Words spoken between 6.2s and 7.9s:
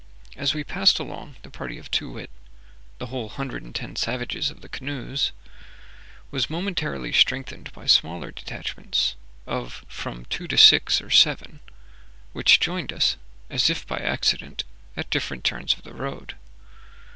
was momentarily strengthened by